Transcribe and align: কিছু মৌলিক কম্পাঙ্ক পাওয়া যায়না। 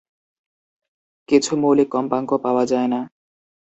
কিছু 1.29 1.51
মৌলিক 1.61 1.89
কম্পাঙ্ক 1.91 2.29
পাওয়া 2.43 2.63
যায়না। 2.65 2.99